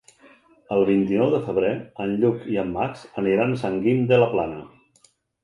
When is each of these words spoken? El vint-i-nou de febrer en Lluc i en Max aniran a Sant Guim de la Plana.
El 0.75 0.79
vint-i-nou 0.89 1.29
de 1.33 1.41
febrer 1.49 1.73
en 2.05 2.15
Lluc 2.23 2.49
i 2.55 2.57
en 2.63 2.73
Max 2.79 3.05
aniran 3.25 3.55
a 3.57 3.61
Sant 3.67 3.79
Guim 3.87 4.03
de 4.15 4.21
la 4.25 4.33
Plana. 4.35 4.67